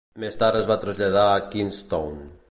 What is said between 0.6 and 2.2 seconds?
es va traslladar a Queenstown.